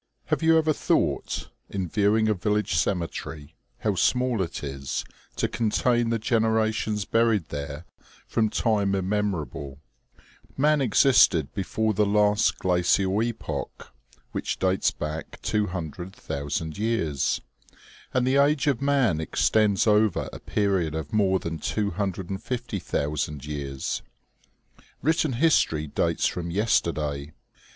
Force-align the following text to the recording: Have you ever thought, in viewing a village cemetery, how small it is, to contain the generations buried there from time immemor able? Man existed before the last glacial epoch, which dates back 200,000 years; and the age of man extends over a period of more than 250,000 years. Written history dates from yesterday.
Have 0.33 0.41
you 0.41 0.57
ever 0.57 0.73
thought, 0.73 1.49
in 1.69 1.87
viewing 1.87 2.27
a 2.27 2.33
village 2.33 2.73
cemetery, 2.73 3.53
how 3.81 3.93
small 3.93 4.41
it 4.41 4.63
is, 4.63 5.05
to 5.35 5.47
contain 5.47 6.09
the 6.09 6.17
generations 6.17 7.05
buried 7.05 7.49
there 7.49 7.85
from 8.25 8.49
time 8.49 8.93
immemor 8.93 9.45
able? 9.45 9.77
Man 10.57 10.81
existed 10.81 11.53
before 11.53 11.93
the 11.93 12.07
last 12.07 12.57
glacial 12.57 13.21
epoch, 13.21 13.93
which 14.31 14.57
dates 14.57 14.89
back 14.89 15.39
200,000 15.43 16.79
years; 16.79 17.39
and 18.11 18.25
the 18.25 18.37
age 18.37 18.65
of 18.65 18.81
man 18.81 19.21
extends 19.21 19.85
over 19.85 20.31
a 20.33 20.39
period 20.39 20.95
of 20.95 21.13
more 21.13 21.37
than 21.37 21.59
250,000 21.59 23.45
years. 23.45 24.01
Written 25.03 25.33
history 25.33 25.85
dates 25.85 26.25
from 26.25 26.49
yesterday. 26.49 27.33